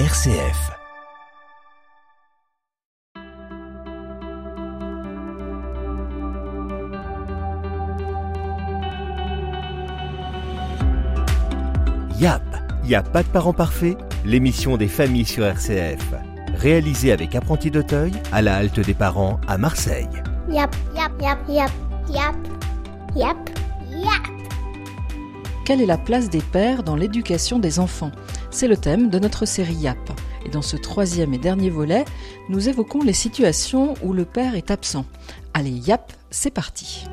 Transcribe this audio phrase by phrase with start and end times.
[0.00, 0.72] RCF.
[12.18, 12.42] YAP,
[12.84, 16.00] y a pas de parents parfaits L'émission des familles sur RCF.
[16.56, 20.08] Réalisée avec Apprenti d'Auteuil à la halte des parents à Marseille.
[20.50, 21.70] Yap, yap, yap, yap,
[22.08, 22.34] yap,
[23.14, 23.36] yap,
[23.90, 24.34] yap.
[25.64, 28.10] Quelle est la place des pères dans l'éducation des enfants?
[28.54, 30.12] C'est le thème de notre série YAP.
[30.46, 32.04] Et dans ce troisième et dernier volet,
[32.48, 35.06] nous évoquons les situations où le père est absent.
[35.54, 37.04] Allez, YAP, c'est parti.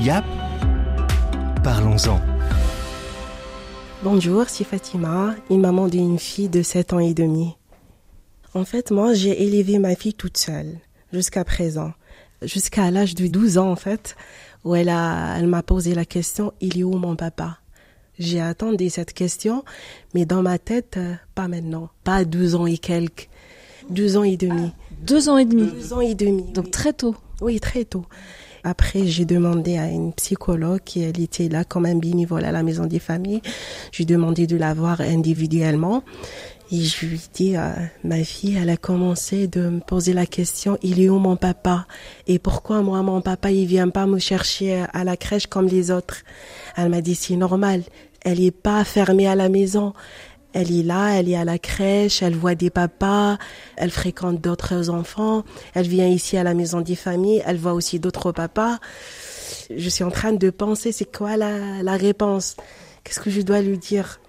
[0.00, 0.24] YAP,
[1.62, 2.20] parlons-en.
[4.02, 7.56] Bonjour, c'est Fatima, une maman d'une fille de 7 ans et demi.
[8.52, 10.80] En fait, moi, j'ai élevé ma fille toute seule,
[11.12, 11.92] jusqu'à présent.
[12.42, 14.16] Jusqu'à l'âge de 12 ans, en fait,
[14.64, 17.61] où elle a, elle m'a posé la question, il est où mon papa?
[18.22, 19.64] J'ai attendu cette question,
[20.14, 21.88] mais dans ma tête, euh, pas maintenant.
[22.04, 23.28] Pas à 12 ans et quelques.
[23.90, 24.70] 12 ans et demi.
[25.02, 25.66] Deux ans et demi.
[25.72, 26.44] 12 ans et demi.
[26.52, 26.70] Donc oui.
[26.70, 27.16] très tôt.
[27.40, 28.06] Oui, très tôt.
[28.62, 32.62] Après, j'ai demandé à une psychologue qui elle était là comme un bénévole à la
[32.62, 33.42] maison des familles.
[33.90, 36.04] J'ai demandé de la voir individuellement.
[36.70, 37.72] Et je lui ai dit, euh,
[38.04, 41.86] ma fille, elle a commencé de me poser la question, il est où mon papa?
[42.28, 45.90] Et pourquoi moi, mon papa, il vient pas me chercher à la crèche comme les
[45.90, 46.22] autres?
[46.76, 47.82] Elle m'a dit, c'est normal.
[48.24, 49.92] Elle est pas fermée à la maison.
[50.54, 53.38] Elle est là, elle est à la crèche, elle voit des papas,
[53.76, 57.98] elle fréquente d'autres enfants, elle vient ici à la maison des familles, elle voit aussi
[57.98, 58.78] d'autres papas.
[59.74, 62.56] Je suis en train de penser, c'est quoi la, la réponse?
[63.02, 64.20] Qu'est-ce que je dois lui dire?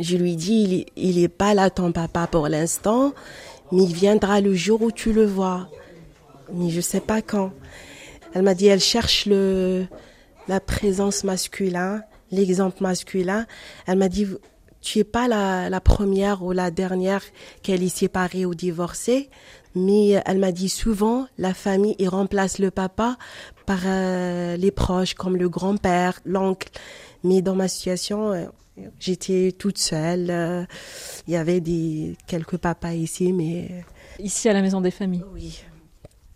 [0.00, 3.12] Je lui dis, il, est- il est pas là ton papa pour l'instant,
[3.70, 5.68] mais il viendra le jour où tu le vois.
[6.52, 7.52] Mais je sais pas quand.
[8.34, 9.86] Elle m'a dit, elle cherche le,
[10.48, 13.46] la présence masculin, l'exemple masculin.
[13.86, 14.26] Elle m'a dit,
[14.80, 17.22] tu es pas la, la première ou la dernière
[17.62, 19.28] qu'elle est séparée ou divorcée,
[19.74, 23.16] mais elle m'a dit souvent la famille il remplace le papa
[23.66, 26.68] par euh, les proches comme le grand-père, l'oncle.
[27.24, 28.44] Mais dans ma situation, euh,
[29.00, 30.30] j'étais toute seule.
[30.30, 30.64] euh,
[31.26, 35.24] Il y avait des quelques papas ici, mais euh, Ici à la maison des familles.
[35.34, 35.60] oui.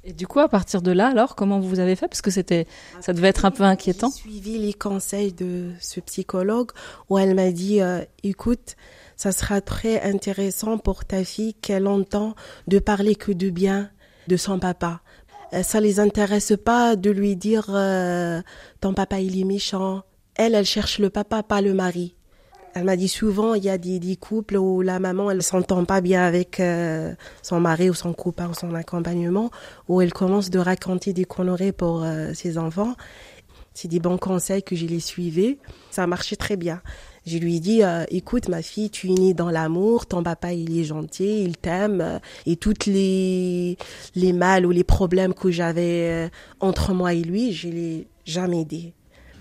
[0.04, 2.08] Et du coup, à partir de là, alors, comment vous avez fait?
[2.08, 2.66] Parce que c'était,
[3.00, 4.10] ça devait être un peu inquiétant.
[4.10, 6.72] J'ai suivi les conseils de ce psychologue
[7.08, 8.74] où elle m'a dit euh, écoute,
[9.16, 12.34] ça sera très intéressant pour ta fille qu'elle entend
[12.66, 13.91] de parler que de bien
[14.26, 15.00] de son papa.
[15.52, 18.42] Euh, Ça les intéresse pas de lui dire euh,
[18.80, 20.02] ton papa il est méchant.
[20.34, 22.16] Elle, elle cherche le papa, pas le mari.
[22.75, 26.00] Elle m'a dit souvent, il y a des, couples où la maman, elle s'entend pas
[26.00, 27.12] bien avec euh,
[27.43, 29.50] son mari ou son copain ou son accompagnement,
[29.88, 32.94] où elle commence de raconter des conneries pour euh, ses enfants.
[33.75, 35.59] C'est des bons conseils que je les suivais.
[35.91, 36.81] Ça marchait très bien.
[37.27, 40.53] Je lui ai dit, euh, écoute ma fille, tu es née dans l'amour, ton papa
[40.53, 43.77] il est gentil, il t'aime, et toutes les
[44.15, 48.93] les mal ou les problèmes que j'avais entre moi et lui, je l'ai jamais dit.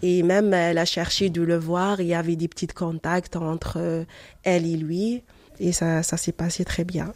[0.03, 3.77] Et même elle a cherché de le voir, il y avait des petits contacts entre
[3.77, 4.03] euh,
[4.43, 5.23] elle et lui,
[5.59, 7.13] et ça ça s'est passé très bien.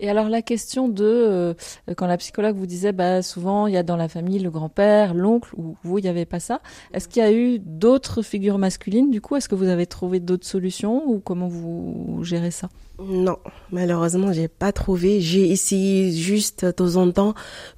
[0.00, 1.54] Et alors la question de euh,
[1.96, 5.14] quand la psychologue vous disait bah souvent il y a dans la famille le grand-père,
[5.14, 6.60] l'oncle ou vous il y avait pas ça.
[6.92, 9.36] Est-ce qu'il y a eu d'autres figures masculines du coup?
[9.36, 12.68] Est-ce que vous avez trouvé d'autres solutions ou comment vous gérez ça?
[12.98, 13.36] Non,
[13.70, 15.20] malheureusement, j'ai pas trouvé.
[15.20, 17.34] J'ai essayé juste de temps en temps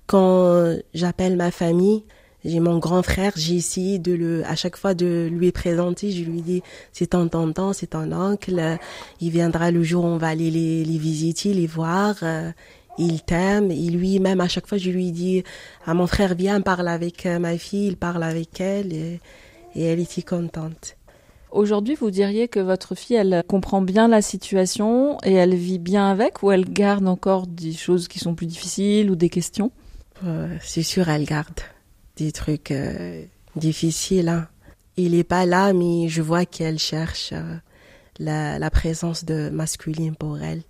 [0.06, 2.04] quand j'appelle ma famille.
[2.44, 6.10] J'ai mon grand frère, j'ai essayé de le, à chaque fois de lui présenter.
[6.10, 6.62] Je lui dis,
[6.92, 8.58] c'est ton tonton, c'est ton oncle.
[8.58, 8.76] euh,
[9.20, 12.16] Il viendra le jour où on va aller les, les visiter, les voir.
[12.22, 12.50] euh,
[12.98, 13.70] Il t'aime.
[13.70, 15.42] Et lui, même à chaque fois, je lui dis,
[15.86, 17.86] à mon frère, viens, parle avec euh, ma fille.
[17.88, 19.20] Il parle avec elle et,
[19.74, 20.96] et elle était contente.
[21.50, 26.10] Aujourd'hui, vous diriez que votre fille, elle comprend bien la situation et elle vit bien
[26.10, 29.70] avec ou elle garde encore des choses qui sont plus difficiles ou des questions?
[30.26, 31.60] Euh, c'est sûr, elle garde
[32.16, 33.24] des trucs euh,
[33.56, 34.28] difficiles.
[34.28, 34.48] hein.
[34.96, 37.56] Il est pas là, mais je vois qu'elle cherche euh,
[38.18, 40.62] la, la présence de masculine pour elle.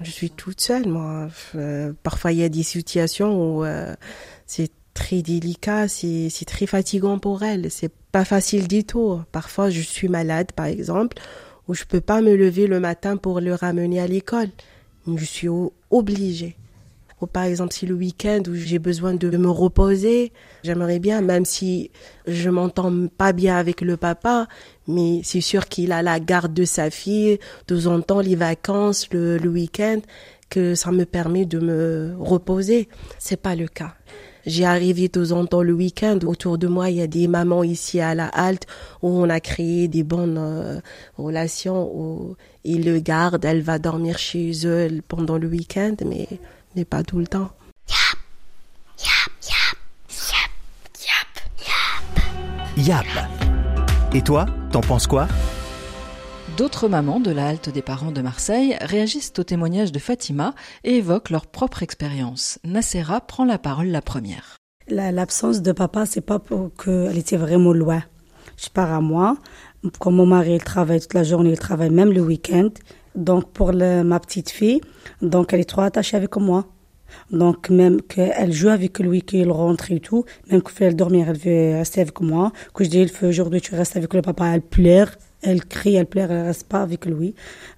[0.00, 1.28] Je suis toute seule, moi.
[1.54, 3.64] Euh, parfois, il y a des situations où
[4.46, 7.70] c'est très délicat, c'est très fatigant pour elle.
[7.70, 9.20] C'est pas facile du tout.
[9.32, 11.16] Parfois, je suis malade, par exemple,
[11.68, 14.50] où je peux pas me lever le matin pour le ramener à l'école.
[15.06, 15.48] Je suis
[15.90, 16.56] obligée.
[17.22, 20.32] Ou par exemple, si le week-end où j'ai besoin de me reposer,
[20.62, 21.90] j'aimerais bien, même si
[22.26, 24.48] je m'entends pas bien avec le papa,
[24.86, 28.36] mais c'est sûr qu'il a la garde de sa fille, de temps en temps, les
[28.36, 30.00] vacances, le, week-end,
[30.50, 32.88] que ça me permet de me reposer.
[33.18, 33.94] C'est pas le cas.
[34.44, 36.18] J'y arrivé de temps en temps le week-end.
[36.24, 38.66] Autour de moi, il y a des mamans ici à la halte
[39.02, 40.80] où on a créé des bonnes euh,
[41.16, 43.44] relations où ils le gardent.
[43.44, 46.28] Elle va dormir chez eux pendant le week-end, mais,
[46.76, 47.50] mais pas tout le temps.
[52.76, 53.06] Yap.
[54.12, 55.26] Et toi, t'en penses quoi?
[56.58, 60.96] D'autres mamans de la halte des parents de Marseille réagissent au témoignage de Fatima et
[60.96, 62.58] évoquent leur propre expérience.
[62.64, 64.56] Nassera prend la parole la première.
[64.88, 68.02] L'absence de papa, c'est pas pour qu'elle était vraiment loin.
[68.56, 69.36] Je pars à moi.
[69.98, 72.68] Comme mon mari, il travaille toute la journée, il travaille même le week-end.
[73.16, 74.80] Donc, pour ma petite fille,
[75.22, 76.66] donc elle est trop attachée avec moi.
[77.30, 81.38] Donc, même qu'elle joue avec lui, qu'il rentre et tout, même qu'il fait dormir, elle
[81.38, 82.52] veut rester avec moi.
[82.74, 85.10] Que je dis, aujourd'hui, tu restes avec le papa, elle pleure,
[85.42, 87.34] elle crie, elle pleure, elle reste pas avec lui.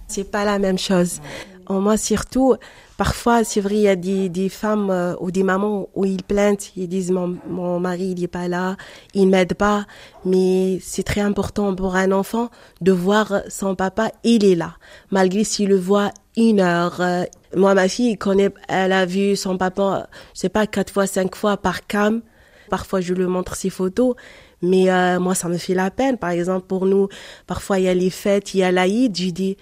[0.07, 1.21] C'est pas la même chose.
[1.69, 2.55] En moi, surtout,
[2.97, 6.23] parfois, c'est vrai, il y a des, des femmes euh, ou des mamans où ils
[6.23, 8.77] plaignent, ils disent mon, mon mari, il est pas là,
[9.13, 9.85] il m'aide pas.
[10.25, 12.49] Mais c'est très important pour un enfant
[12.81, 14.77] de voir son papa, il est là.
[15.11, 17.01] Malgré s'il le voit une heure.
[17.01, 17.25] Euh,
[17.55, 21.35] moi, ma fille, connaît, elle a vu son papa, je sais pas, quatre fois, cinq
[21.35, 22.23] fois par cam.
[22.71, 24.15] Parfois, je lui montre ses photos.
[24.61, 26.19] Mais euh, moi, ça me fait la peine.
[26.19, 27.09] Par exemple, pour nous,
[27.47, 29.17] parfois, il y a les fêtes, il y a l'Aïd.
[29.17, 29.57] Je dis,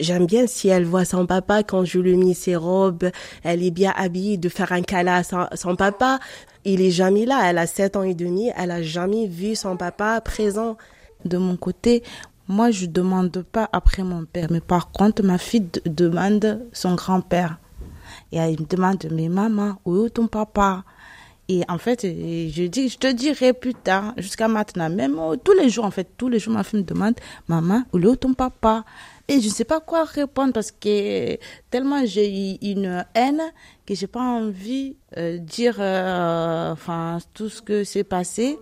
[0.00, 3.10] j'aime bien si elle voit son papa quand je lui mets ses robes,
[3.42, 6.18] elle est bien habillée, de faire un câlin à son, papa.
[6.64, 7.40] Il est jamais là.
[7.44, 8.50] Elle a sept ans et demi.
[8.56, 10.76] Elle a jamais vu son papa présent.
[11.24, 12.02] De mon côté,
[12.48, 14.48] moi, je demande pas après mon père.
[14.50, 17.58] Mais par contre, ma fille demande son grand-père.
[18.32, 20.84] Et elle me demande, mais maman, où est ton papa?
[21.48, 25.52] Et en fait, je dis, je te dirai plus tard, jusqu'à maintenant, même oh, tous
[25.52, 27.14] les jours, en fait, tous les jours, ma fille me demande,
[27.48, 28.84] maman, où est ton papa?
[29.28, 31.38] Et je ne sais pas quoi répondre parce que
[31.70, 33.42] tellement j'ai eu une haine
[33.86, 38.58] que j'ai pas envie de euh, dire, euh, enfin, tout ce que s'est passé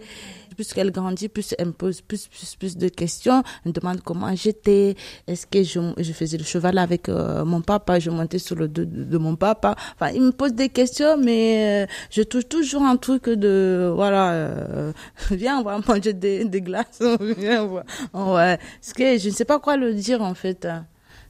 [0.60, 3.42] plus qu'elle grandit, plus elle me pose plus, plus, plus de questions.
[3.64, 4.94] Elle me demande comment j'étais.
[5.26, 7.98] Est-ce que je, faisais le cheval avec euh, mon papa?
[7.98, 9.74] Je montais sur le dos de, mon papa.
[9.94, 14.32] Enfin, il me pose des questions, mais euh, je touche toujours un truc de, voilà,
[14.32, 14.92] euh,
[15.30, 17.00] viens, on va manger des, glaces.
[17.38, 17.66] viens.
[18.12, 20.68] Parce que je ne sais pas quoi le dire, en fait.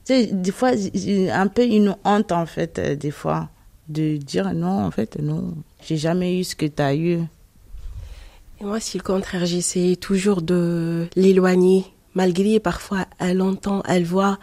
[0.03, 3.49] Tu sais, des fois, un peu une honte, en fait, des fois,
[3.87, 7.21] de dire non, en fait, non, j'ai jamais eu ce que tu as eu.
[8.61, 14.37] Et moi, si le contraire, j'essaie toujours de l'éloigner, malgré parfois elle entend, elle voit,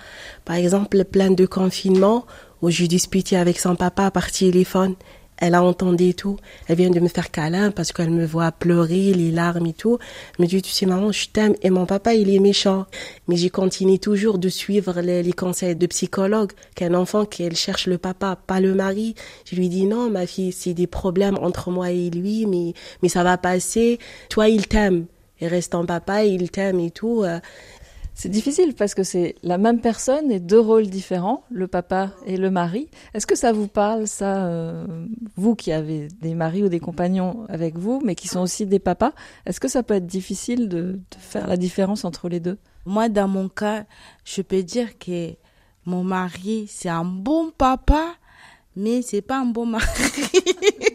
[0.45, 2.27] par exemple, plein de confinements
[2.61, 4.97] où je disputais avec son papa par téléphone
[5.41, 6.37] elle a entendu tout.
[6.67, 9.99] Elle vient de me faire câlin parce qu'elle me voit pleurer, les larmes et tout.
[10.39, 11.55] Elle me dit, tu sais, maman, je t'aime.
[11.63, 12.87] Et mon papa, il est méchant.
[13.29, 16.53] Mais j'ai continué toujours de suivre les, conseils de psychologue.
[16.75, 19.15] Qu'un enfant, qu'elle cherche le papa, pas le mari.
[19.45, 23.09] Je lui dis, non, ma fille, c'est des problèmes entre moi et lui, mais, mais
[23.09, 23.99] ça va passer.
[24.29, 25.07] Toi, il t'aime.
[25.41, 27.25] Et reste en papa, il t'aime et tout.
[28.21, 32.37] C'est difficile parce que c'est la même personne et deux rôles différents, le papa et
[32.37, 32.89] le mari.
[33.15, 35.07] Est-ce que ça vous parle, ça, euh,
[35.37, 38.81] vous qui avez des maris ou des compagnons avec vous, mais qui sont aussi des
[38.81, 39.13] papas
[39.47, 42.59] Est-ce que ça peut être difficile de, de, faire la différence entre les deux?
[42.87, 43.85] Moi, dans mon cas,
[44.25, 45.35] je peux dire que
[45.85, 48.15] mon mari, c'est un bon papa,
[48.75, 49.87] mais c'est pas un bon mari.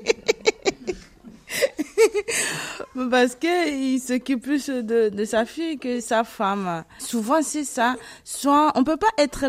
[3.09, 6.83] Parce que il s'occupe plus de, de, sa fille que sa femme.
[6.99, 7.95] Souvent, c'est ça.
[8.23, 9.45] Soit, on peut pas être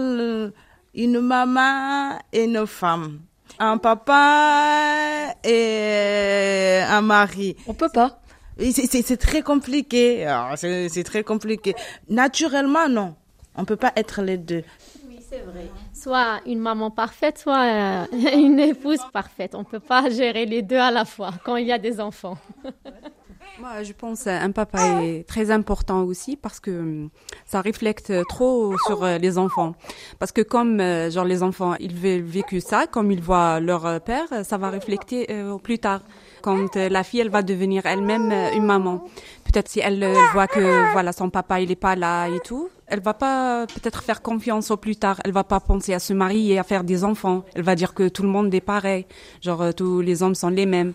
[0.95, 3.21] une maman et une femme.
[3.59, 7.57] Un papa et un mari.
[7.67, 8.21] On peut pas.
[8.59, 10.27] C'est très compliqué.
[10.57, 11.75] C'est très compliqué.
[12.09, 13.15] Naturellement, non.
[13.57, 14.65] On peut pas être les deux.
[15.07, 15.71] Oui, c'est vrai
[16.05, 19.55] soit une maman parfaite, soit euh, une épouse parfaite.
[19.55, 21.99] On ne peut pas gérer les deux à la fois quand il y a des
[21.99, 22.37] enfants.
[23.61, 27.11] Moi, je pense un papa est très important aussi parce que hum,
[27.47, 29.75] ça reflète trop sur euh, les enfants.
[30.19, 34.01] Parce que comme euh, genre les enfants, ils veulent vécu ça, comme ils voient leur
[34.01, 35.29] père, ça va refléter
[35.63, 36.01] plus tard
[36.43, 39.05] quand la fille elle va devenir elle-même une maman.
[39.45, 43.01] Peut-être si elle voit que voilà son papa il est pas là et tout, elle
[43.01, 45.21] va pas peut-être faire confiance au plus tard.
[45.25, 47.45] Elle va pas penser à se marier et à faire des enfants.
[47.55, 49.07] Elle va dire que tout le monde est pareil.
[49.41, 50.93] Genre euh, tous les hommes sont les mêmes.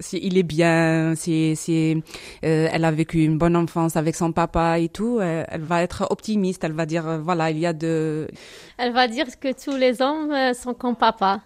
[0.00, 2.02] Si il est bien, si, si
[2.44, 5.82] euh, elle a vécu une bonne enfance avec son papa et tout, euh, elle va
[5.82, 6.64] être optimiste.
[6.64, 8.28] Elle va dire voilà il y a de.
[8.76, 11.40] Elle va dire que tous les hommes sont comme papa.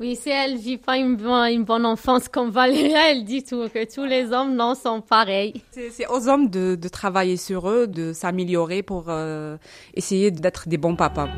[0.00, 3.92] Oui, si elle vit pas une, une, bonne enfance comme Valéria, elle dit tout, que
[3.92, 5.62] tous les hommes non sont pareils.
[5.70, 9.56] C'est aux hommes de, de, travailler sur eux, de s'améliorer pour euh,
[9.94, 11.28] essayer d'être des bons papas.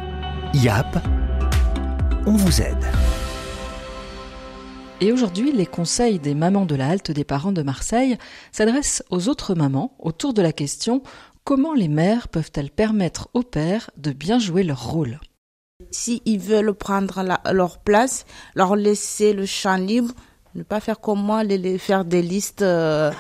[0.55, 0.99] YAP,
[2.27, 2.85] on vous aide.
[5.01, 8.19] Et aujourd'hui, les conseils des mamans de la halte des parents de Marseille
[8.53, 11.03] s'adressent aux autres mamans autour de la question
[11.45, 15.19] comment les mères peuvent-elles permettre aux pères de bien jouer leur rôle?
[15.91, 20.15] S'ils veulent prendre leur place, leur laisser le champ libre,
[20.55, 23.11] ne pas faire comme moi, les, faire des listes euh,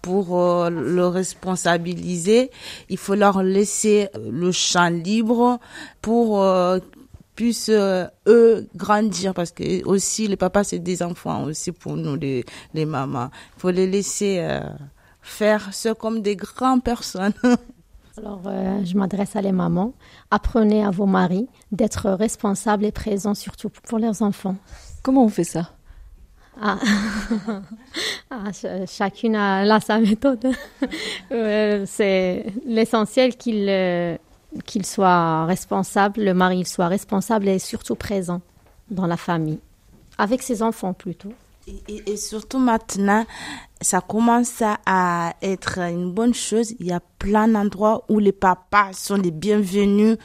[0.00, 2.50] pour euh, le responsabiliser.
[2.88, 5.60] Il faut leur laisser le champ libre
[6.00, 6.78] pour euh,
[7.34, 12.16] puissent euh, eux grandir parce que aussi les papas c'est des enfants aussi pour nous
[12.16, 13.30] les, les mamans.
[13.56, 14.60] Il faut les laisser euh,
[15.20, 17.34] faire ce comme des grandes personnes.
[18.18, 19.94] Alors, euh, je m'adresse à les mamans.
[20.30, 24.56] Apprenez à vos maris d'être responsables et présents, surtout pour leurs enfants.
[25.02, 25.70] Comment on fait ça?
[26.60, 26.78] Ah.
[28.30, 28.50] ah
[28.86, 30.46] chacune a là sa méthode.
[31.30, 33.70] c'est l'essentiel qu'il
[34.64, 38.40] qu'il soit responsable, le mari soit responsable et surtout présent
[38.90, 39.60] dans la famille,
[40.18, 41.32] avec ses enfants plutôt.
[41.88, 43.24] Et, surtout maintenant,
[43.82, 46.72] ça commence à être une bonne chose.
[46.78, 50.16] Il y a plein d'endroits où les papas sont les bienvenus,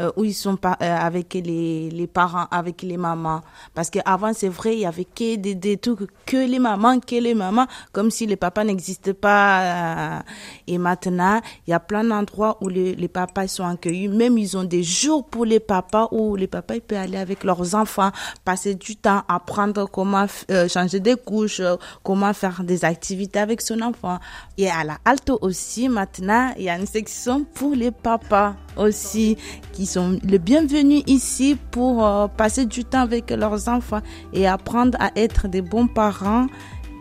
[0.00, 3.40] euh, où ils sont pas euh, avec les, les parents, avec les mamans.
[3.74, 7.16] Parce qu'avant, c'est vrai, il y avait que des, des trucs, que les mamans, que
[7.16, 9.60] les mamans, comme si les papas n'existaient pas.
[9.60, 10.20] Euh,
[10.66, 14.08] et maintenant, il y a plein d'endroits où les, les papas sont accueillis.
[14.08, 17.44] Même ils ont des jours pour les papas où les papas ils peuvent aller avec
[17.44, 18.10] leurs enfants,
[18.44, 20.26] passer du temps, apprendre comment
[20.68, 21.62] changer des couches,
[22.02, 24.18] comment faire des activités avec son enfant.
[24.58, 29.36] Et à la Alto aussi, maintenant, il y a une section pour les papas aussi
[29.72, 34.00] qui sont les bienvenus ici pour euh, passer du temps avec leurs enfants
[34.32, 36.46] et apprendre à être des bons parents,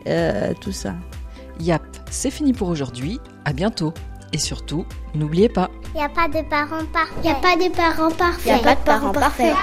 [0.08, 0.96] euh, tout ça.
[1.60, 3.20] Yap, c'est fini pour aujourd'hui.
[3.46, 3.94] À bientôt.
[4.34, 5.70] Et surtout, n'oubliez pas.
[5.94, 7.16] Il n'y a pas de parents parfaits.
[7.18, 8.46] Il n'y a pas de parents parfaits.
[8.46, 9.56] Il n'y a pas de parents parfaits.